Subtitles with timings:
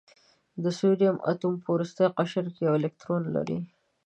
[0.63, 3.59] د سوډیم اتوم په وروستي قشر کې یو الکترون لري.